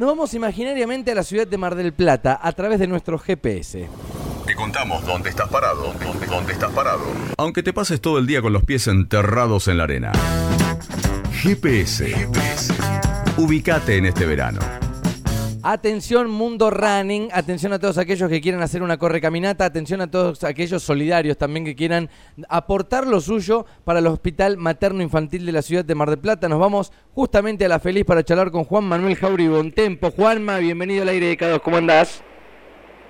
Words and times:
Nos 0.00 0.08
vamos 0.08 0.32
imaginariamente 0.32 1.10
a 1.10 1.14
la 1.14 1.22
ciudad 1.22 1.46
de 1.46 1.58
Mar 1.58 1.74
del 1.74 1.92
Plata 1.92 2.40
a 2.42 2.52
través 2.52 2.78
de 2.78 2.86
nuestro 2.86 3.18
GPS. 3.18 3.86
Te 4.46 4.54
contamos 4.54 5.04
dónde 5.04 5.28
estás 5.28 5.50
parado, 5.50 5.92
dónde, 6.02 6.26
dónde 6.26 6.54
estás 6.54 6.72
parado. 6.72 7.02
Aunque 7.36 7.62
te 7.62 7.74
pases 7.74 8.00
todo 8.00 8.16
el 8.16 8.26
día 8.26 8.40
con 8.40 8.54
los 8.54 8.64
pies 8.64 8.86
enterrados 8.86 9.68
en 9.68 9.76
la 9.76 9.84
arena. 9.84 10.12
GPS. 11.42 12.14
GPS. 12.14 12.72
Ubicate 13.36 13.98
en 13.98 14.06
este 14.06 14.24
verano. 14.24 14.60
Atención 15.62 16.30
Mundo 16.30 16.70
Running, 16.70 17.28
atención 17.32 17.72
a 17.74 17.78
todos 17.78 17.98
aquellos 17.98 18.30
que 18.30 18.40
quieran 18.40 18.62
hacer 18.62 18.82
una 18.82 18.96
correcaminata, 18.96 19.66
atención 19.66 20.00
a 20.00 20.10
todos 20.10 20.42
aquellos 20.44 20.82
solidarios 20.82 21.36
también 21.36 21.66
que 21.66 21.74
quieran 21.74 22.08
aportar 22.48 23.06
lo 23.06 23.20
suyo 23.20 23.66
para 23.84 23.98
el 23.98 24.06
Hospital 24.06 24.56
Materno 24.56 25.02
Infantil 25.02 25.44
de 25.44 25.52
la 25.52 25.60
ciudad 25.60 25.84
de 25.84 25.94
Mar 25.94 26.08
del 26.08 26.18
Plata. 26.18 26.48
Nos 26.48 26.60
vamos 26.60 26.92
justamente 27.12 27.66
a 27.66 27.68
la 27.68 27.78
feliz 27.78 28.04
para 28.04 28.22
charlar 28.22 28.50
con 28.50 28.64
Juan 28.64 28.84
Manuel 28.84 29.16
Jauri 29.16 29.48
Bontempo. 29.48 30.10
Juanma, 30.10 30.58
bienvenido 30.58 31.02
al 31.02 31.10
aire 31.10 31.26
de 31.26 31.38
K2, 31.38 31.60
¿cómo 31.60 31.76
andás? 31.76 32.24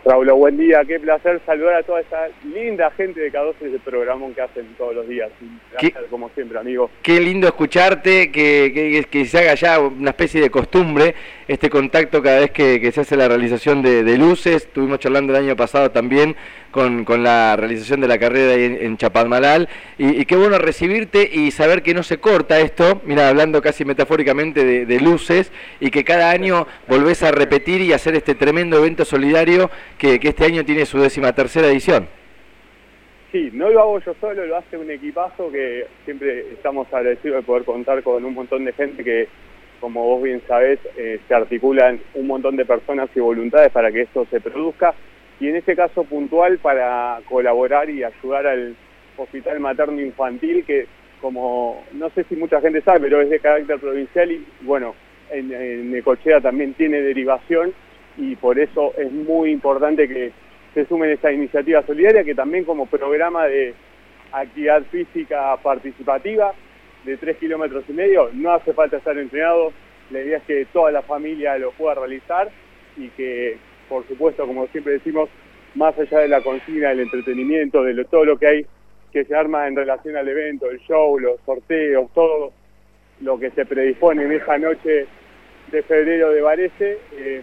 Raúl, 0.02 0.32
buen 0.32 0.56
día, 0.56 0.82
qué 0.86 0.98
placer 0.98 1.42
saludar 1.44 1.74
a 1.74 1.82
toda 1.82 2.00
esa 2.00 2.28
linda 2.42 2.90
gente 2.92 3.20
de 3.20 3.30
K12 3.30 3.54
ese 3.60 3.78
programa 3.80 4.26
que 4.34 4.40
hacen 4.40 4.74
todos 4.78 4.94
los 4.94 5.06
días. 5.06 5.30
Gracias, 5.72 6.04
como 6.08 6.30
siempre, 6.30 6.58
amigo. 6.58 6.90
Qué 7.02 7.20
lindo 7.20 7.46
escucharte, 7.46 8.32
que, 8.32 9.04
que, 9.10 9.24
se 9.26 9.38
haga 9.38 9.54
ya 9.54 9.78
una 9.78 10.10
especie 10.10 10.40
de 10.40 10.50
costumbre 10.50 11.14
este 11.50 11.68
contacto 11.68 12.22
cada 12.22 12.38
vez 12.38 12.52
que, 12.52 12.92
se 12.92 13.00
hace 13.00 13.16
la 13.16 13.26
realización 13.26 13.82
de, 13.82 14.16
luces. 14.16 14.66
Estuvimos 14.66 15.00
charlando 15.00 15.36
el 15.36 15.44
año 15.44 15.56
pasado 15.56 15.90
también 15.90 16.36
con, 16.70 17.04
la 17.24 17.56
realización 17.56 18.00
de 18.00 18.06
la 18.06 18.18
carrera 18.18 18.54
en, 18.54 18.80
en 18.80 18.96
Chapadmalal. 18.96 19.68
Y, 19.98 20.24
qué 20.26 20.36
bueno 20.36 20.58
recibirte 20.58 21.28
y 21.28 21.50
saber 21.50 21.82
que 21.82 21.92
no 21.92 22.04
se 22.04 22.18
corta 22.18 22.60
esto, 22.60 23.02
mira, 23.04 23.28
hablando 23.28 23.60
casi 23.60 23.84
metafóricamente 23.84 24.86
de, 24.86 25.00
luces, 25.00 25.50
y 25.80 25.90
que 25.90 26.04
cada 26.04 26.30
año 26.30 26.68
volvés 26.86 27.24
a 27.24 27.32
repetir 27.32 27.80
y 27.80 27.92
hacer 27.92 28.14
este 28.14 28.36
tremendo 28.36 28.78
evento 28.78 29.04
solidario 29.04 29.70
que, 29.98 30.20
este 30.22 30.44
año 30.44 30.64
tiene 30.64 30.86
su 30.86 31.00
décima 31.00 31.32
tercera 31.32 31.66
edición. 31.66 32.06
Sí, 33.32 33.50
no 33.52 33.70
lo 33.70 33.80
hago 33.80 33.98
yo 33.98 34.14
solo, 34.20 34.46
lo 34.46 34.56
hace 34.56 34.76
un 34.76 34.88
equipazo 34.88 35.50
que 35.50 35.86
siempre 36.04 36.52
estamos 36.52 36.86
agradecidos 36.92 37.38
de 37.38 37.42
poder 37.42 37.64
contar 37.64 38.04
con 38.04 38.24
un 38.24 38.34
montón 38.34 38.64
de 38.64 38.72
gente 38.72 39.02
que 39.02 39.28
como 39.80 40.04
vos 40.04 40.22
bien 40.22 40.42
sabés, 40.46 40.78
eh, 40.96 41.18
se 41.26 41.34
articulan 41.34 42.00
un 42.14 42.26
montón 42.26 42.56
de 42.56 42.64
personas 42.64 43.08
y 43.14 43.20
voluntades 43.20 43.72
para 43.72 43.90
que 43.90 44.02
esto 44.02 44.26
se 44.30 44.40
produzca. 44.40 44.94
Y 45.40 45.48
en 45.48 45.56
este 45.56 45.74
caso 45.74 46.04
puntual 46.04 46.58
para 46.58 47.18
colaborar 47.28 47.88
y 47.88 48.04
ayudar 48.04 48.46
al 48.46 48.76
Hospital 49.16 49.58
Materno 49.60 50.00
Infantil 50.00 50.64
que 50.64 50.86
como 51.20 51.84
no 51.92 52.08
sé 52.10 52.24
si 52.24 52.36
mucha 52.36 52.60
gente 52.60 52.80
sabe, 52.82 53.00
pero 53.00 53.20
es 53.20 53.30
de 53.30 53.40
carácter 53.40 53.78
provincial 53.78 54.30
y 54.30 54.46
bueno, 54.62 54.94
en, 55.30 55.52
en 55.52 55.90
Necochea 55.90 56.40
también 56.40 56.74
tiene 56.74 57.00
derivación 57.00 57.72
y 58.16 58.36
por 58.36 58.58
eso 58.58 58.94
es 58.96 59.10
muy 59.12 59.50
importante 59.50 60.08
que 60.08 60.32
se 60.74 60.86
sumen 60.86 61.10
esta 61.10 61.32
iniciativa 61.32 61.82
solidaria 61.82 62.24
que 62.24 62.34
también 62.34 62.64
como 62.64 62.86
programa 62.86 63.46
de 63.46 63.74
actividad 64.32 64.82
física 64.84 65.56
participativa 65.62 66.54
de 67.04 67.16
tres 67.16 67.36
kilómetros 67.38 67.84
y 67.88 67.92
medio, 67.92 68.30
no 68.32 68.52
hace 68.52 68.72
falta 68.72 68.98
estar 68.98 69.16
entrenado, 69.16 69.72
la 70.10 70.20
idea 70.20 70.38
es 70.38 70.44
que 70.44 70.66
toda 70.72 70.90
la 70.90 71.02
familia 71.02 71.56
lo 71.58 71.70
pueda 71.72 71.94
realizar 71.94 72.50
y 72.96 73.08
que, 73.10 73.56
por 73.88 74.06
supuesto, 74.06 74.46
como 74.46 74.66
siempre 74.68 74.94
decimos, 74.94 75.28
más 75.74 75.98
allá 75.98 76.18
de 76.18 76.28
la 76.28 76.42
consigna, 76.42 76.88
del 76.88 77.00
entretenimiento, 77.00 77.82
de 77.82 78.04
todo 78.04 78.24
lo 78.24 78.38
que 78.38 78.46
hay 78.46 78.66
que 79.12 79.24
se 79.24 79.34
arma 79.34 79.66
en 79.66 79.76
relación 79.76 80.16
al 80.16 80.28
evento, 80.28 80.70
el 80.70 80.78
show, 80.80 81.18
los 81.18 81.40
sorteos, 81.44 82.10
todo 82.14 82.52
lo 83.20 83.38
que 83.38 83.50
se 83.50 83.66
predispone 83.66 84.24
en 84.24 84.32
esa 84.32 84.56
noche 84.58 85.06
de 85.70 85.82
febrero 85.82 86.30
de 86.30 86.40
Varese, 86.40 86.98
eh, 87.12 87.42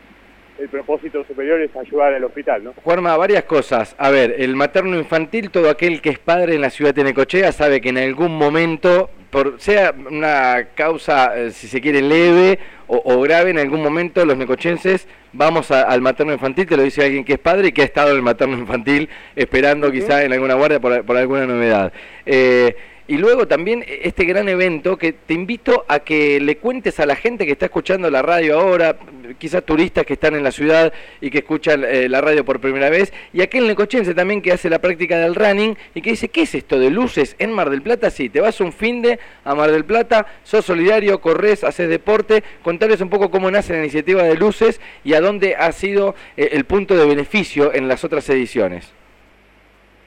el 0.60 0.70
propósito 0.70 1.24
superior 1.26 1.62
es 1.62 1.76
ayudar 1.76 2.14
al 2.14 2.24
hospital, 2.24 2.64
¿no? 2.64 2.74
Juanma, 2.84 3.16
varias 3.16 3.44
cosas. 3.44 3.96
A 4.00 4.10
ver, 4.10 4.36
el 4.40 4.56
materno 4.56 4.98
infantil, 4.98 5.52
todo 5.52 5.70
aquel 5.70 6.02
que 6.02 6.10
es 6.10 6.20
padre 6.20 6.56
en 6.56 6.62
la 6.62 6.70
ciudad 6.70 6.96
de 6.96 7.04
Necochea 7.04 7.52
sabe 7.52 7.80
que 7.80 7.90
en 7.90 8.00
algún 8.00 8.36
momento 8.36 9.10
por 9.30 9.60
sea 9.60 9.94
una 10.10 10.68
causa, 10.76 11.38
eh, 11.38 11.52
si 11.52 11.68
se 11.68 11.82
quiere, 11.82 12.02
leve 12.02 12.60
o, 12.88 13.20
grave, 13.20 13.50
en 13.50 13.60
algún 13.60 13.84
momento 13.84 14.26
los 14.26 14.38
necochenses 14.38 15.08
vamos 15.34 15.72
al 15.72 16.00
materno 16.00 16.32
infantil, 16.32 16.66
te 16.66 16.78
lo 16.78 16.84
dice 16.84 17.04
alguien 17.04 17.26
que 17.26 17.34
es 17.34 17.40
padre 17.40 17.68
y 17.68 17.72
que 17.74 17.82
ha 17.82 17.86
estado 17.86 18.12
en 18.12 18.16
el 18.16 18.22
materno 18.22 18.58
infantil 18.58 19.10
esperando 19.36 19.92
quizá 19.92 20.24
en 20.24 20.32
alguna 20.32 20.54
guardia 20.54 20.80
por, 20.80 21.04
por 21.04 21.18
alguna 21.18 21.46
novedad. 21.46 21.92
Eh, 22.26 22.76
y 23.08 23.18
luego 23.18 23.48
también 23.48 23.86
este 23.88 24.26
gran 24.26 24.50
evento 24.50 24.98
que 24.98 25.14
te 25.14 25.34
invito 25.34 25.86
a 25.88 26.00
que 26.00 26.40
le 26.40 26.58
cuentes 26.58 27.00
a 27.00 27.06
la 27.06 27.16
gente 27.16 27.46
que 27.46 27.54
está 27.54 27.66
escuchando 27.66 28.10
la 28.10 28.22
radio 28.22 28.60
ahora, 28.60 28.98
quizás 29.38 29.64
turistas 29.64 30.06
que 30.06 30.14
están 30.14 30.36
en 30.36 30.44
la 30.44 30.52
ciudad 30.52 30.92
y 31.22 31.30
que 31.30 31.40
escuchan 31.40 31.84
eh, 31.86 32.10
la 32.10 32.22
radio 32.22 32.44
por 32.44 32.60
primera 32.60 32.90
vez, 32.90 33.14
y 33.34 33.42
aquel 33.42 33.68
necochense 33.68 34.14
también 34.14 34.42
que 34.42 34.52
hace 34.52 34.70
la 34.70 34.80
práctica 34.80 35.18
del 35.18 35.36
running 35.36 35.78
y 35.96 36.02
que 36.02 36.12
dice, 36.12 36.28
¿qué 36.28 36.42
es 36.42 36.56
esto 36.56 36.80
de 36.80 36.90
luces 36.90 37.36
en 37.40 37.52
Mar 37.54 37.70
del 37.70 37.82
Plata? 37.82 38.10
Sí, 38.10 38.30
te 38.30 38.42
vas 38.42 38.60
un 38.60 38.74
fin 38.74 39.02
de 39.02 39.20
a 39.46 39.56
Mar 39.56 39.72
del 39.72 39.86
Plata, 39.86 40.28
sos 40.44 40.66
solidario, 40.66 41.22
corres, 41.22 41.64
haces 41.64 41.90
deporte, 41.90 42.44
contarles 42.62 43.00
un 43.02 43.10
poco 43.10 43.32
cómo 43.32 43.50
nace 43.50 43.74
la 43.74 43.80
iniciativa 43.80 44.24
de 44.24 44.36
luces 44.36 44.82
y 45.04 45.14
a 45.14 45.22
dónde 45.22 45.56
ha 45.56 45.72
sido 45.72 46.16
eh, 46.36 46.50
el 46.52 46.66
punto 46.66 46.96
de 46.96 47.06
beneficio 47.06 47.74
en 47.74 47.88
las 47.88 48.04
otras 48.04 48.30
ediciones. 48.30 48.92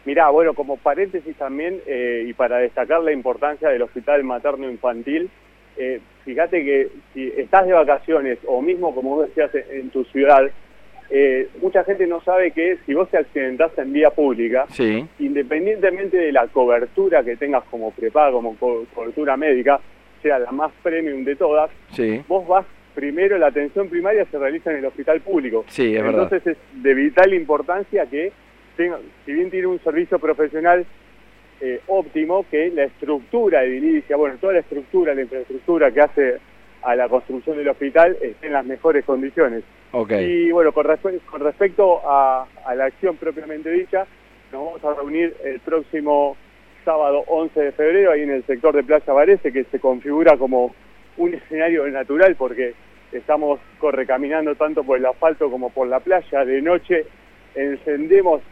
Mirá, 0.04 0.30
bueno, 0.30 0.54
como 0.54 0.76
paréntesis 0.76 1.36
también, 1.36 1.80
eh, 1.86 2.24
y 2.26 2.32
para 2.32 2.58
destacar 2.58 3.02
la 3.02 3.12
importancia 3.12 3.68
del 3.68 3.82
Hospital 3.82 4.24
Materno 4.24 4.70
Infantil, 4.70 5.28
eh, 5.76 6.00
fíjate 6.24 6.64
que 6.64 6.88
si 7.12 7.32
estás 7.36 7.66
de 7.66 7.72
vacaciones 7.72 8.38
o 8.46 8.62
mismo 8.62 8.94
como 8.94 9.16
vos 9.16 9.28
decías 9.28 9.50
en 9.54 9.90
tu 9.90 10.04
ciudad, 10.04 10.50
eh, 11.10 11.48
mucha 11.60 11.84
gente 11.84 12.06
no 12.06 12.20
sabe 12.22 12.52
que 12.52 12.78
si 12.86 12.94
vos 12.94 13.10
te 13.10 13.18
accidentás 13.18 13.76
en 13.78 13.92
vía 13.92 14.10
pública, 14.10 14.66
independientemente 15.18 16.16
de 16.16 16.32
la 16.32 16.46
cobertura 16.46 17.22
que 17.24 17.36
tengas 17.36 17.64
como 17.64 17.90
prepaga, 17.90 18.30
como 18.30 18.56
cobertura 18.56 19.36
médica, 19.36 19.80
sea 20.22 20.38
la 20.38 20.52
más 20.52 20.70
premium 20.82 21.24
de 21.24 21.36
todas, 21.36 21.70
vos 22.28 22.46
vas 22.46 22.64
primero, 22.94 23.38
la 23.38 23.48
atención 23.48 23.88
primaria 23.88 24.24
se 24.26 24.38
realiza 24.38 24.70
en 24.70 24.78
el 24.78 24.84
hospital 24.84 25.20
público. 25.20 25.64
Entonces 26.10 26.46
es 26.46 26.82
de 26.82 26.94
vital 26.94 27.34
importancia 27.34 28.06
que 28.06 28.32
si 29.24 29.32
bien 29.32 29.50
tiene 29.50 29.66
un 29.66 29.80
servicio 29.80 30.18
profesional 30.18 30.86
eh, 31.60 31.80
óptimo, 31.88 32.46
que 32.50 32.70
la 32.70 32.84
estructura 32.84 33.60
de 33.60 33.66
edilicia, 33.68 34.16
bueno, 34.16 34.36
toda 34.40 34.54
la 34.54 34.60
estructura, 34.60 35.14
la 35.14 35.22
infraestructura 35.22 35.90
que 35.90 36.00
hace 36.00 36.38
a 36.82 36.94
la 36.96 37.08
construcción 37.08 37.58
del 37.58 37.68
hospital 37.68 38.16
esté 38.20 38.46
en 38.46 38.54
las 38.54 38.64
mejores 38.64 39.04
condiciones. 39.04 39.62
Y 39.92 40.50
bueno, 40.52 40.72
con, 40.72 40.86
con 41.30 41.40
respecto 41.40 42.00
a, 42.04 42.46
la 42.74 42.84
acción 42.84 43.16
propiamente 43.16 43.70
dicha, 43.70 44.06
nos 44.52 44.64
vamos 44.64 44.84
a 44.84 44.94
reunir 44.94 45.36
el 45.44 45.60
próximo 45.60 46.36
sábado 46.84 47.24
11 47.26 47.60
de 47.60 47.72
febrero 47.72 48.12
ahí 48.12 48.22
en 48.22 48.30
el 48.30 48.44
sector 48.46 48.74
de 48.74 48.82
Playa 48.82 49.12
Varese, 49.12 49.52
que 49.52 49.64
se 49.64 49.80
configura 49.80 50.36
como 50.36 50.74
un 51.18 51.34
escenario 51.34 51.86
natural 51.88 52.36
porque 52.36 52.74
estamos 53.12 53.60
correcaminando 53.78 54.54
tanto 54.54 54.84
por 54.84 54.98
el 54.98 55.06
asfalto 55.06 55.50
como 55.50 55.70
por 55.70 55.88
la 55.88 56.00
playa. 56.00 56.44
De 56.44 56.62
noche 56.62 57.04
encendemos 57.54 58.42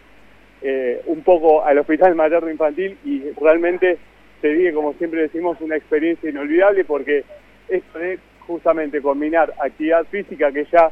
eh, 0.62 1.02
un 1.06 1.22
poco 1.22 1.64
al 1.64 1.78
Hospital 1.78 2.14
Materno 2.14 2.50
Infantil 2.50 2.96
y 3.04 3.22
realmente 3.40 3.98
se 4.40 4.48
vive, 4.48 4.72
como 4.72 4.92
siempre 4.94 5.22
decimos, 5.22 5.60
una 5.60 5.76
experiencia 5.76 6.30
inolvidable 6.30 6.84
porque 6.84 7.24
esto 7.68 7.98
de 7.98 8.18
justamente 8.40 9.02
combinar 9.02 9.52
actividad 9.60 10.04
física 10.06 10.50
que 10.52 10.64
ya 10.72 10.90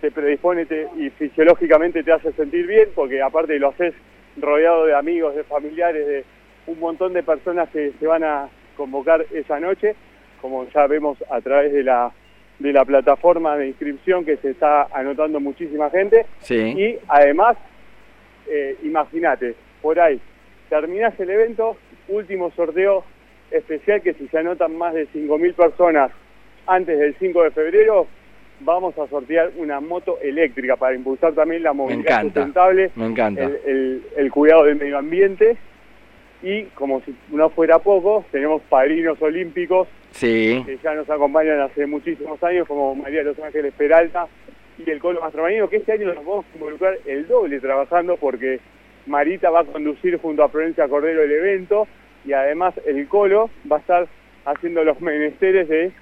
te 0.00 0.10
predispone 0.10 0.66
y 0.96 1.10
fisiológicamente 1.10 2.02
te 2.02 2.12
hace 2.12 2.32
sentir 2.32 2.66
bien, 2.66 2.88
porque 2.94 3.22
aparte 3.22 3.58
lo 3.58 3.68
haces 3.68 3.94
rodeado 4.36 4.86
de 4.86 4.94
amigos, 4.94 5.34
de 5.34 5.44
familiares, 5.44 6.06
de 6.06 6.24
un 6.66 6.78
montón 6.80 7.12
de 7.12 7.22
personas 7.22 7.68
que 7.70 7.92
se 7.98 8.06
van 8.06 8.24
a 8.24 8.48
convocar 8.76 9.24
esa 9.32 9.60
noche, 9.60 9.94
como 10.40 10.66
ya 10.70 10.86
vemos 10.86 11.18
a 11.30 11.40
través 11.40 11.72
de 11.72 11.84
la 11.84 12.12
de 12.58 12.72
la 12.72 12.84
plataforma 12.84 13.56
de 13.56 13.68
inscripción 13.68 14.24
que 14.24 14.36
se 14.36 14.50
está 14.50 14.86
anotando 14.92 15.40
muchísima 15.40 15.90
gente. 15.90 16.26
Y 16.78 16.96
además 17.08 17.56
eh, 18.48 18.76
imagínate, 18.82 19.54
por 19.80 19.98
ahí, 19.98 20.20
terminás 20.68 21.18
el 21.20 21.30
evento, 21.30 21.76
último 22.08 22.50
sorteo 22.52 23.04
especial 23.50 24.02
que 24.02 24.14
si 24.14 24.28
se 24.28 24.38
anotan 24.38 24.76
más 24.76 24.94
de 24.94 25.06
5.000 25.08 25.54
personas 25.54 26.10
antes 26.66 26.98
del 26.98 27.14
5 27.18 27.42
de 27.42 27.50
febrero, 27.50 28.06
vamos 28.60 28.96
a 28.98 29.06
sortear 29.08 29.52
una 29.56 29.80
moto 29.80 30.18
eléctrica 30.22 30.76
para 30.76 30.94
impulsar 30.94 31.34
también 31.34 31.62
la 31.62 31.72
movilidad 31.72 32.22
sustentable, 32.22 32.90
me 32.94 33.06
encanta. 33.06 33.50
El, 33.66 34.30
cuidado 34.32 34.64
del 34.64 34.76
medio 34.76 34.98
ambiente 34.98 35.56
y 36.42 36.64
como 36.74 37.00
si 37.02 37.14
no 37.30 37.50
fuera 37.50 37.78
poco, 37.78 38.24
tenemos 38.30 38.62
padrinos 38.62 39.20
olímpicos 39.20 39.88
que 40.18 40.78
ya 40.82 40.94
nos 40.94 41.08
acompañan 41.08 41.60
hace 41.60 41.86
muchísimos 41.86 42.42
años 42.42 42.66
como 42.66 42.94
María 42.94 43.22
Los 43.22 43.38
Ángeles 43.38 43.72
Peralta, 43.76 44.26
y 44.78 44.90
el 44.90 45.00
Colo 45.00 45.20
Mastromanino, 45.20 45.68
que 45.68 45.76
este 45.76 45.92
año 45.92 46.06
nos 46.06 46.24
vamos 46.24 46.44
a 46.50 46.54
involucrar 46.56 46.98
el 47.06 47.26
doble 47.26 47.60
trabajando 47.60 48.16
porque 48.16 48.60
Marita 49.06 49.50
va 49.50 49.60
a 49.60 49.64
conducir 49.64 50.18
junto 50.18 50.42
a 50.42 50.48
Florencia 50.48 50.88
Cordero 50.88 51.22
el 51.22 51.32
evento 51.32 51.86
y 52.24 52.32
además 52.32 52.74
el 52.86 53.06
Colo 53.08 53.50
va 53.70 53.76
a 53.76 53.80
estar 53.80 54.08
haciendo 54.44 54.84
los 54.84 55.00
menesteres 55.00 55.68
de 55.68 55.92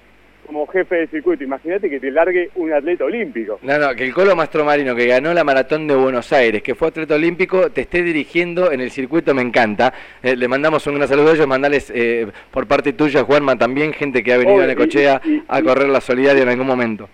como 0.45 0.65
jefe 0.67 0.95
de 0.95 1.07
circuito. 1.07 1.43
Imagínate 1.43 1.89
que 1.89 1.99
te 1.99 2.11
largue 2.11 2.49
un 2.55 2.73
atleta 2.73 3.05
olímpico. 3.05 3.59
No, 3.61 3.77
no, 3.77 3.95
que 3.95 4.03
el 4.03 4.13
Colo 4.13 4.35
Mastromarino 4.35 4.95
que 4.95 5.05
ganó 5.05 5.33
la 5.33 5.43
maratón 5.43 5.87
de 5.87 5.95
Buenos 5.95 6.33
Aires, 6.33 6.63
que 6.63 6.75
fue 6.75 6.87
atleta 6.87 7.15
olímpico, 7.15 7.69
te 7.69 7.81
esté 7.81 8.01
dirigiendo 8.01 8.71
en 8.71 8.81
el 8.81 8.91
circuito, 8.91 9.33
me 9.33 9.43
encanta. 9.43 9.93
Eh, 10.21 10.35
le 10.35 10.47
mandamos 10.47 10.85
un 10.87 10.95
gran 10.95 11.07
saludo 11.07 11.29
a 11.29 11.33
ellos, 11.35 11.47
mandales 11.47 11.91
eh, 11.93 12.27
por 12.49 12.67
parte 12.67 12.93
tuya, 12.93 13.23
Juanma, 13.23 13.55
también 13.55 13.93
gente 13.93 14.23
que 14.23 14.33
ha 14.33 14.37
venido 14.37 14.61
a 14.61 14.67
Necochea 14.67 15.21
a 15.47 15.61
correr 15.61 15.89
la 15.89 16.01
solidaria 16.01 16.43
en 16.43 16.49
algún 16.49 16.67
momento. 16.67 17.07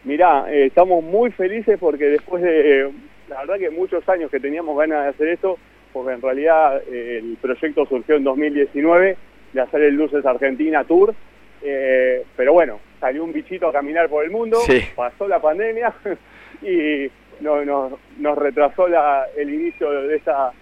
Mirá, 0.04 0.46
eh, 0.50 0.66
estamos 0.66 1.04
muy 1.04 1.30
felices 1.32 1.78
porque 1.78 2.04
después 2.06 2.42
de, 2.42 2.82
eh, 2.82 2.90
la 3.28 3.40
verdad 3.40 3.58
que 3.58 3.70
muchos 3.70 4.06
años 4.08 4.30
que 4.30 4.40
teníamos 4.40 4.76
ganas 4.78 5.04
de 5.04 5.10
hacer 5.10 5.28
esto, 5.28 5.58
porque 5.92 6.14
en 6.14 6.22
realidad 6.22 6.82
eh, 6.90 7.18
el 7.22 7.36
proyecto 7.40 7.86
surgió 7.86 8.16
en 8.16 8.24
2019 8.24 9.16
de 9.52 9.60
hacer 9.60 9.82
el 9.82 9.94
Luces 9.94 10.24
Argentina 10.24 10.84
Tour, 10.84 11.14
eh, 11.62 12.24
pero 12.36 12.52
bueno, 12.52 12.80
salió 13.00 13.24
un 13.24 13.32
bichito 13.32 13.68
a 13.68 13.72
caminar 13.72 14.08
por 14.08 14.24
el 14.24 14.30
mundo, 14.30 14.58
pasó 14.94 15.28
la 15.28 15.40
pandemia 15.40 15.92
y 16.62 17.10
nos 17.40 18.38
retrasó 18.38 18.86
la, 18.88 19.26
el 19.36 19.52
inicio 19.52 19.90
de 19.90 20.16
esta 20.16 20.52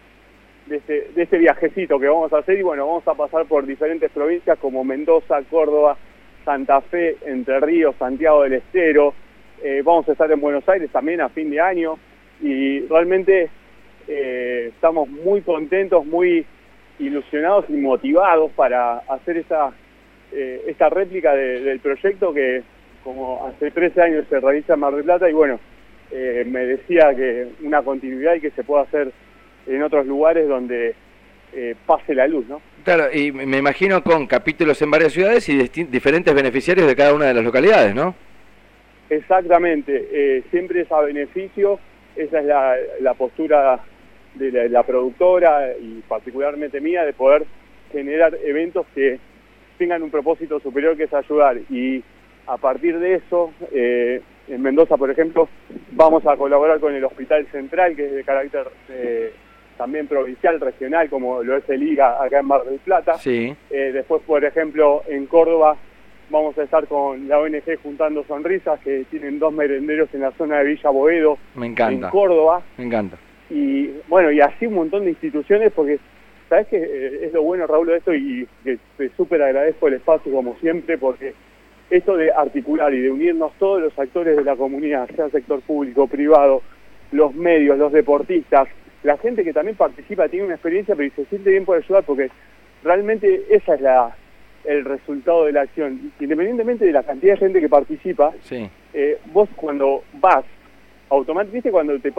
de 0.69 0.77
este, 0.77 1.09
de 1.15 1.23
este 1.23 1.39
viajecito 1.39 1.99
que 1.99 2.09
vamos 2.09 2.33
a 2.33 2.39
hacer 2.39 2.59
y 2.59 2.63
bueno, 2.63 2.87
vamos 2.87 3.09
a 3.09 3.15
pasar 3.15 3.47
por 3.47 3.65
diferentes 3.67 4.11
provincias 4.11 4.59
como 4.59 4.85
Mendoza, 4.85 5.41
Córdoba, 5.51 5.97
Santa 6.45 6.81
Fe, 6.83 7.17
Entre 7.25 7.59
Ríos, 7.61 7.97
Santiago 7.99 8.43
del 8.43 8.55
Estero, 8.55 9.15
eh, 9.63 9.83
vamos 9.85 10.09
a 10.09 10.13
estar 10.13 10.31
en 10.31 10.41
Buenos 10.41 10.69
Aires 10.69 10.91
también 10.91 11.21
a 11.21 11.31
fin 11.31 11.51
de 11.51 11.61
año 11.61 11.99
y 12.41 12.81
realmente 12.87 13.51
eh, 14.09 14.71
estamos 14.75 15.07
muy 15.07 15.43
contentos, 15.43 16.05
muy 16.07 16.47
ilusionados 16.99 17.67
y 17.69 17.75
motivados 17.75 18.51
para 18.53 19.01
hacer 19.01 19.37
esta, 19.37 19.71
eh, 20.33 20.63
esta 20.67 20.89
réplica 20.89 21.35
del 21.35 21.79
proyecto 21.81 22.33
que 22.33 22.63
como 23.05 23.47
hace 23.47 23.71
13 23.71 24.03
años 24.03 24.25
se 24.31 24.41
realiza 24.41 24.75
en 24.75 24.81
Mar 24.81 24.95
del 24.95 25.05
Plata 25.05 25.29
y 25.29 25.35
bueno, 25.35 25.61
eh, 26.11 26.45
me 26.49 26.61
decía 26.61 27.15
que 27.15 27.49
una 27.63 27.83
continuidad 27.83 28.35
y 28.35 28.41
que 28.41 28.51
se 28.53 28.65
pueda 28.65 28.85
hacer 28.85 29.13
en 29.67 29.83
otros 29.83 30.07
lugares 30.07 30.49
donde 30.49 30.95
pase 31.87 32.15
la 32.15 32.27
luz, 32.29 32.47
¿no? 32.47 32.61
Claro, 32.85 33.05
y 33.13 33.33
me 33.33 33.57
imagino 33.57 34.03
con 34.03 34.27
capítulos 34.27 34.81
en 34.83 34.91
varias 34.91 35.15
ciudades 35.15 35.49
y 35.49 35.57
diferentes 35.85 36.35
beneficiarios 36.35 36.87
de 36.87 36.95
cada 36.95 37.15
una 37.15 37.25
de 37.25 37.35
las 37.35 37.43
localidades, 37.43 37.95
¿no? 37.95 38.15
Exactamente, 39.09 40.43
siempre 40.51 40.83
es 40.83 40.93
a 40.93 41.01
beneficio, 41.01 41.81
esa 42.17 42.41
es 42.41 42.45
la, 42.45 42.77
la 43.01 43.15
postura 43.15 43.81
de 44.39 44.69
la, 44.69 44.83
productora 44.85 45.73
y 45.79 46.01
particularmente 46.09 46.81
mía 46.81 47.05
de 47.05 47.13
poder 47.13 47.45
generar 47.93 48.37
eventos 48.45 48.87
que 48.95 49.19
tengan 49.77 50.03
un 50.03 50.11
propósito 50.11 50.61
superior 50.61 50.97
que 50.97 51.05
es 51.05 51.13
ayudar 51.13 51.59
y 51.71 52.03
a 52.47 52.57
partir 52.57 52.99
de 52.99 53.15
eso 53.15 53.53
eh, 53.73 54.21
en 54.49 54.63
Mendoza 54.63 54.97
por 54.97 55.11
ejemplo 55.11 55.49
vamos 55.93 56.27
a 56.27 56.37
colaborar 56.37 56.81
con 56.81 56.95
el 56.95 57.05
Hospital 57.05 57.47
Central 57.51 57.97
que 57.97 58.07
es 58.07 58.13
de 58.13 58.25
carácter 58.25 58.67
eh, 58.89 59.33
también 59.77 60.07
provincial, 60.07 60.61
regional 60.61 61.09
como 61.09 61.43
lo 61.43 61.57
es 61.57 61.69
el 61.69 61.83
IGA 61.83 62.23
acá 62.23 62.41
en 62.41 62.47
Mar 62.47 62.65
del 62.65 62.79
Plata 62.79 63.19
sí. 63.19 63.55
Eh, 63.71 63.91
después 63.93 64.23
por 64.23 64.45
ejemplo 64.45 65.03
en 65.09 65.27
Córdoba 65.27 65.77
vamos 66.31 66.57
a 66.59 66.63
estar 66.63 66.87
con 66.87 67.29
la 67.29 67.39
ONG 67.39 67.81
Juntando 67.83 68.25
Sonrisas 68.25 68.81
que 68.81 69.05
tienen 69.11 69.39
dos 69.39 69.53
merenderos 69.53 70.13
en 70.13 70.21
la 70.23 70.33
zona 70.33 70.59
de 70.59 70.65
Villa 70.65 70.91
Boedo 70.91 71.39
Me 71.55 71.67
encanta. 71.67 72.07
en 72.07 72.11
Córdoba 72.13 72.63
Me 72.77 72.85
encanta 72.85 73.17
y 73.51 73.91
bueno, 74.09 74.31
y 74.31 74.41
así 74.41 74.67
un 74.67 74.75
montón 74.75 75.05
de 75.05 75.11
instituciones, 75.11 75.73
porque 75.73 75.99
sabes 76.49 76.67
que 76.69 76.77
eh, 76.77 77.27
es 77.27 77.33
lo 77.33 77.43
bueno, 77.43 77.67
Raúl, 77.67 77.89
de 77.89 77.97
esto, 77.97 78.15
y 78.15 78.47
que 78.65 78.79
te 78.97 79.11
súper 79.11 79.43
agradezco 79.43 79.89
el 79.89 79.95
espacio 79.95 80.33
como 80.33 80.57
siempre, 80.57 80.99
porque 80.99 81.35
esto 81.91 82.17
de 82.17 82.31
articular 82.31 82.93
y 82.93 83.01
de 83.01 83.11
unirnos 83.11 83.53
todos 83.59 83.81
los 83.81 83.99
actores 83.99 84.37
de 84.37 84.45
la 84.45 84.57
comunidad, 84.57 85.09
sea 85.15 85.31
sector 85.31 85.61
público, 85.63 86.07
privado, 86.07 86.63
los 87.13 87.35
medios, 87.35 87.79
los 87.79 87.93
deportistas, 87.93 88.69
la 89.03 89.17
gente 89.17 89.45
que 89.45 89.53
también 89.53 89.77
participa, 89.77 90.29
tiene 90.29 90.47
una 90.47 90.55
experiencia, 90.55 90.95
pero 90.95 91.11
se 91.15 91.25
siente 91.27 91.51
bien 91.51 91.65
por 91.65 91.79
ayudar, 91.79 92.05
porque 92.05 92.31
realmente 92.83 93.45
esa 93.51 93.75
es 93.75 93.81
la 93.81 94.15
el 94.65 94.85
resultado 94.85 95.47
de 95.47 95.53
la 95.53 95.63
acción. 95.63 96.13
Independientemente 96.21 96.85
de 96.85 96.93
la 96.93 97.03
cantidad 97.03 97.35
de 97.35 97.39
gente 97.39 97.61
que 97.61 97.69
participa, 97.69 98.33
sí. 98.43 98.69
eh, 98.93 99.19
vos 99.33 99.49
cuando 99.57 100.03
vas 100.15 100.45
automáticamente 101.11 101.71
cuando 101.71 101.99
te, 101.99 102.13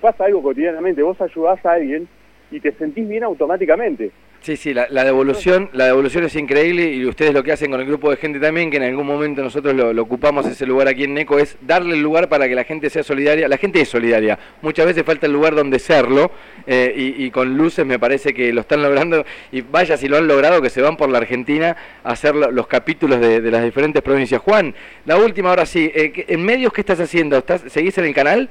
pasa 0.00 0.24
algo 0.24 0.42
cotidianamente, 0.42 1.02
vos 1.02 1.20
ayudás 1.20 1.64
a 1.64 1.72
alguien 1.72 2.08
y 2.50 2.60
te 2.60 2.72
sentís 2.72 3.08
bien 3.08 3.24
automáticamente. 3.24 4.10
Sí, 4.42 4.56
sí, 4.56 4.74
la, 4.74 5.04
devolución 5.04 5.70
la 5.72 5.86
devolución 5.86 6.24
es 6.24 6.34
increíble 6.34 6.90
y 6.90 7.06
ustedes 7.06 7.32
lo 7.32 7.44
que 7.44 7.52
hacen 7.52 7.70
con 7.70 7.78
el 7.78 7.86
grupo 7.86 8.10
de 8.10 8.16
gente 8.16 8.40
también, 8.40 8.72
que 8.72 8.76
en 8.78 8.82
algún 8.82 9.06
momento 9.06 9.40
nosotros 9.40 9.72
lo, 9.72 10.02
ocupamos 10.02 10.44
ese 10.46 10.66
lugar 10.66 10.88
aquí 10.88 11.04
en 11.04 11.14
NECO, 11.14 11.38
es 11.38 11.56
darle 11.60 11.94
el 11.94 12.02
lugar 12.02 12.28
para 12.28 12.48
que 12.48 12.56
la 12.56 12.64
gente 12.64 12.90
sea 12.90 13.04
solidaria. 13.04 13.46
La 13.46 13.56
gente 13.56 13.80
es 13.80 13.88
solidaria, 13.88 14.36
muchas 14.60 14.86
veces 14.86 15.04
falta 15.04 15.26
el 15.26 15.32
lugar 15.32 15.54
donde 15.54 15.78
serlo 15.78 16.32
eh, 16.66 16.92
y, 16.92 17.30
con 17.30 17.56
luces 17.56 17.86
me 17.86 18.00
parece 18.00 18.34
que 18.34 18.52
lo 18.52 18.62
están 18.62 18.82
logrando 18.82 19.24
y 19.52 19.60
vaya 19.60 19.96
si 19.96 20.08
lo 20.08 20.16
han 20.16 20.26
logrado 20.26 20.60
que 20.60 20.70
se 20.70 20.82
van 20.82 20.96
por 20.96 21.08
la 21.08 21.18
Argentina 21.18 21.76
a 22.02 22.10
hacer 22.10 22.34
los 22.34 22.66
capítulos 22.66 23.20
de, 23.20 23.40
las 23.42 23.62
diferentes 23.62 24.02
provincias. 24.02 24.40
Juan, 24.40 24.74
la 25.04 25.18
última 25.18 25.50
ahora 25.50 25.66
sí, 25.66 25.88
eh, 25.94 26.24
¿en 26.26 26.44
medios 26.44 26.72
qué 26.72 26.80
estás 26.80 26.98
haciendo? 26.98 27.36
¿Estás, 27.36 27.62
¿Seguís 27.68 27.96
en 27.98 28.06
el 28.06 28.14
canal? 28.14 28.48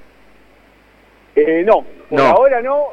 Eh, 1.36 1.65
no, 1.65 1.86
por 2.10 2.21
ahora 2.21 2.62
no, 2.62 2.88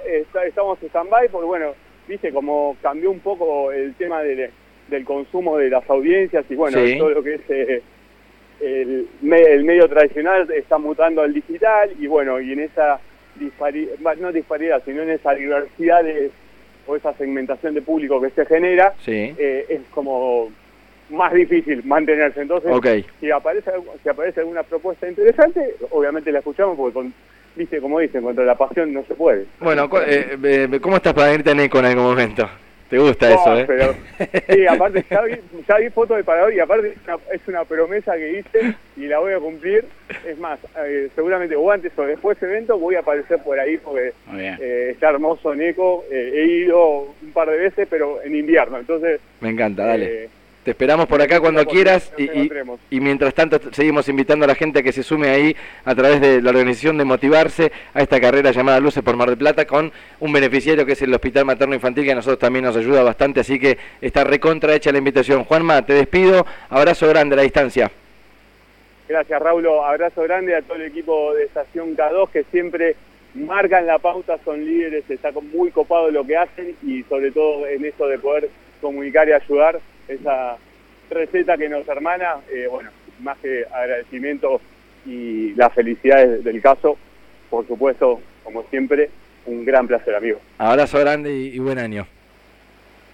estamos 0.44 0.82
en 0.82 0.88
stand-by 0.88 1.28
porque 1.28 1.46
bueno 1.46 1.87
viste, 2.08 2.32
como 2.32 2.76
cambió 2.82 3.10
un 3.10 3.20
poco 3.20 3.70
el 3.70 3.94
tema 3.94 4.22
del, 4.22 4.50
del 4.88 5.04
consumo 5.04 5.58
de 5.58 5.70
las 5.70 5.88
audiencias 5.88 6.44
y 6.48 6.54
bueno, 6.54 6.78
todo 6.98 7.10
lo 7.10 7.22
que 7.22 7.34
es 7.34 7.40
eh, 7.50 7.82
el, 8.60 9.08
el, 9.22 9.64
medio 9.64 9.88
tradicional 9.88 10.50
está 10.50 10.78
mutando 10.78 11.22
al 11.22 11.32
digital 11.32 11.90
y 11.98 12.06
bueno, 12.06 12.40
y 12.40 12.52
en 12.52 12.60
esa 12.60 12.98
disparidad, 13.36 13.94
no 14.18 14.32
disparidad, 14.32 14.82
sino 14.84 15.02
en 15.02 15.10
esa 15.10 15.34
diversidad 15.34 16.02
de, 16.02 16.30
o 16.86 16.96
esa 16.96 17.12
segmentación 17.14 17.74
de 17.74 17.82
público 17.82 18.20
que 18.20 18.30
se 18.30 18.46
genera, 18.46 18.94
eh, 19.06 19.66
es 19.68 19.80
como 19.90 20.50
más 21.10 21.32
difícil 21.32 21.84
mantenerse. 21.84 22.40
Entonces, 22.40 22.72
si, 23.20 23.30
aparece, 23.30 23.70
si 24.02 24.08
aparece 24.08 24.40
alguna 24.40 24.62
propuesta 24.62 25.08
interesante, 25.08 25.74
obviamente 25.90 26.32
la 26.32 26.40
escuchamos 26.40 26.76
porque 26.76 26.94
con 26.94 27.14
viste, 27.58 27.80
como 27.80 27.98
dicen, 27.98 28.22
contra 28.22 28.44
la 28.44 28.56
pasión 28.56 28.92
no 28.92 29.04
se 29.04 29.14
puede. 29.14 29.44
Bueno, 29.60 29.90
eh, 30.06 30.38
eh, 30.42 30.78
¿cómo 30.80 30.96
estás 30.96 31.12
para 31.12 31.34
irte 31.34 31.50
a 31.50 31.54
Neco 31.54 31.80
en 31.80 31.86
algún 31.86 32.04
momento? 32.04 32.48
¿Te 32.88 32.96
gusta 32.98 33.30
eso, 33.30 33.58
eh? 33.58 33.64
Pero, 33.66 33.94
sí, 34.48 34.66
aparte 34.66 35.04
ya 35.10 35.20
vi, 35.20 35.34
ya 35.68 35.76
vi 35.76 35.90
fotos 35.90 36.16
de 36.16 36.24
parador 36.24 36.54
y 36.54 36.60
aparte 36.60 36.94
es 37.30 37.40
una, 37.46 37.64
promesa 37.66 38.14
que 38.16 38.38
hice 38.38 38.74
y 38.96 39.06
la 39.06 39.18
voy 39.18 39.34
a 39.34 39.38
cumplir. 39.38 39.84
Es 40.26 40.38
más, 40.38 40.58
eh, 40.86 41.10
seguramente 41.14 41.54
o 41.54 41.70
antes 41.70 41.92
o 41.98 42.02
después 42.04 42.40
del 42.40 42.50
evento 42.50 42.78
voy 42.78 42.94
a 42.94 43.00
aparecer 43.00 43.42
por 43.42 43.60
ahí 43.60 43.76
porque 43.76 44.12
eh, 44.32 44.90
está 44.92 45.10
hermoso 45.10 45.54
Neco. 45.54 46.04
he 46.10 46.46
ido 46.64 47.14
un 47.22 47.32
par 47.34 47.50
de 47.50 47.58
veces, 47.58 47.86
pero 47.90 48.22
en 48.22 48.34
invierno, 48.34 48.78
entonces... 48.78 49.20
Me 49.40 49.50
encanta, 49.50 49.84
dale 49.84 50.37
Te 50.68 50.72
esperamos 50.72 51.06
por 51.06 51.22
acá 51.22 51.40
cuando 51.40 51.64
quieras 51.64 52.12
y, 52.18 52.28
y, 52.90 53.00
mientras 53.00 53.32
tanto 53.32 53.58
seguimos 53.72 54.06
invitando 54.10 54.44
a 54.44 54.48
la 54.48 54.54
gente 54.54 54.80
a 54.80 54.82
que 54.82 54.92
se 54.92 55.02
sume 55.02 55.30
ahí 55.30 55.56
a 55.86 55.94
través 55.94 56.20
de 56.20 56.42
la 56.42 56.50
organización 56.50 56.98
de 56.98 57.06
Motivarse 57.06 57.72
a 57.94 58.02
esta 58.02 58.20
carrera 58.20 58.50
llamada 58.50 58.78
Luces 58.78 59.02
por 59.02 59.16
Mar 59.16 59.30
del 59.30 59.38
Plata 59.38 59.66
con 59.66 59.90
un 60.20 60.30
beneficiario 60.30 60.84
que 60.84 60.92
es 60.92 61.00
el 61.00 61.14
Hospital 61.14 61.46
Materno 61.46 61.74
Infantil 61.74 62.04
que 62.04 62.12
a 62.12 62.16
nosotros 62.16 62.38
también 62.38 62.66
nos 62.66 62.76
ayuda 62.76 63.02
bastante, 63.02 63.40
así 63.40 63.58
que 63.58 63.78
está 64.02 64.24
recontra 64.24 64.74
hecha 64.74 64.92
la 64.92 64.98
invitación. 64.98 65.44
Juanma, 65.44 65.86
te 65.86 65.94
despido, 65.94 66.44
abrazo 66.68 67.08
grande 67.08 67.32
a 67.32 67.36
la 67.36 67.42
distancia. 67.44 67.90
Gracias 69.08 69.40
Raúl, 69.40 69.66
abrazo 69.66 70.22
grande 70.24 70.54
a 70.54 70.60
todo 70.60 70.74
el 70.74 70.82
equipo 70.82 71.32
de 71.32 71.44
Estación 71.44 71.96
K2 71.96 72.28
que 72.28 72.44
siempre 72.50 72.94
marcan 73.32 73.86
la 73.86 73.98
pauta, 73.98 74.38
son 74.44 74.62
líderes, 74.66 75.08
está 75.08 75.30
muy 75.32 75.70
copado 75.70 76.10
lo 76.10 76.26
que 76.26 76.36
hacen 76.36 76.76
y 76.82 77.04
sobre 77.04 77.30
todo 77.30 77.66
en 77.66 77.86
eso 77.86 78.06
de 78.06 78.18
poder 78.18 78.50
comunicar 78.82 79.28
y 79.28 79.32
ayudar, 79.32 79.80
esa 80.08 80.56
receta 81.10 81.56
que 81.56 81.68
nos 81.68 81.86
hermana, 81.88 82.36
eh, 82.50 82.66
bueno, 82.70 82.90
más 83.20 83.38
que 83.38 83.64
agradecimiento 83.72 84.60
y 85.06 85.54
la 85.54 85.70
felicidad 85.70 86.26
del 86.26 86.60
caso, 86.60 86.98
por 87.50 87.66
supuesto, 87.66 88.20
como 88.44 88.64
siempre, 88.64 89.10
un 89.46 89.64
gran 89.64 89.86
placer, 89.86 90.14
amigo. 90.14 90.40
Abrazo 90.58 90.98
grande 90.98 91.32
y 91.32 91.58
buen 91.58 91.78
año. 91.78 92.06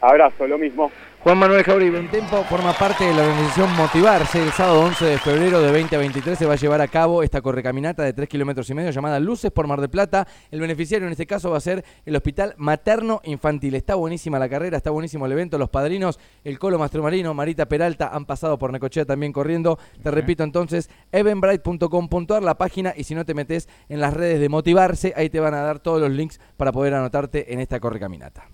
Abrazo, 0.01 0.47
lo 0.47 0.59
mismo. 0.59 0.91
Juan 1.25 1.39
Manuel 1.39 1.65
Jauri 1.65 1.91
Tempo 2.09 2.45
forma 2.45 2.75
parte 2.75 3.05
de 3.05 3.15
la 3.15 3.23
organización 3.23 3.75
Motivarse. 3.77 4.43
El 4.43 4.53
sábado 4.53 4.83
11 4.83 5.07
de 5.07 5.19
febrero 5.19 5.63
de 5.63 5.73
20 5.73 5.97
a 5.97 5.99
23 5.99 6.39
se 6.39 6.45
va 6.45 6.53
a 6.53 6.57
llevar 6.57 6.83
a 6.83 6.89
cabo 6.89 7.23
esta 7.23 7.41
correcaminata 7.41 8.03
de 8.03 8.13
3 8.13 8.29
kilómetros 8.29 8.69
y 8.69 8.75
medio 8.75 8.91
llamada 8.91 9.19
Luces 9.19 9.51
por 9.51 9.67
Mar 9.67 9.81
de 9.81 9.89
Plata. 9.89 10.29
El 10.51 10.61
beneficiario 10.61 11.07
en 11.07 11.13
este 11.13 11.25
caso 11.25 11.51
va 11.51 11.57
a 11.57 11.61
ser 11.63 11.83
el 12.05 12.15
Hospital 12.15 12.53
Materno 12.59 13.23
Infantil. 13.25 13.75
Está 13.75 13.95
buenísima 13.95 14.39
la 14.39 14.51
carrera, 14.51 14.77
está 14.77 14.91
buenísimo 14.91 15.25
el 15.25 15.33
evento. 15.33 15.57
Los 15.57 15.71
padrinos, 15.71 16.21
el 16.45 16.59
Colo 16.59 16.79
Mastromarino, 16.79 17.33
Marita 17.33 17.65
Peralta 17.65 18.11
han 18.13 18.27
pasado 18.27 18.59
por 18.59 18.71
Necochea 18.71 19.07
también 19.07 19.33
corriendo. 19.33 19.79
Te 20.03 20.11
repito 20.11 20.45
entonces, 20.45 20.91
evenbright.com.ar 21.11 22.43
la 22.43 22.59
página 22.59 22.93
y 22.95 23.05
si 23.05 23.15
no 23.15 23.25
te 23.25 23.33
metes 23.33 23.67
en 23.89 23.99
las 23.99 24.13
redes 24.13 24.41
de 24.41 24.51
Motivarse, 24.51 25.15
ahí 25.17 25.31
te 25.31 25.41
van 25.41 25.55
a 25.55 25.63
dar 25.63 25.79
todos 25.79 26.03
los 26.03 26.11
links 26.11 26.39
para 26.59 26.71
poder 26.71 26.93
anotarte 26.93 27.55
en 27.55 27.61
esta 27.61 27.81
correcaminata. 27.81 28.45